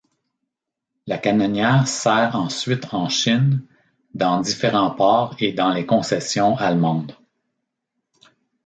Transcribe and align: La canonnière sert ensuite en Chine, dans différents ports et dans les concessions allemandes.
La 1.05 1.19
canonnière 1.19 1.87
sert 1.87 2.35
ensuite 2.35 2.91
en 2.91 3.07
Chine, 3.07 3.63
dans 4.15 4.39
différents 4.41 4.89
ports 4.89 5.35
et 5.37 5.53
dans 5.53 5.69
les 5.69 5.85
concessions 5.85 6.57
allemandes. 6.57 7.15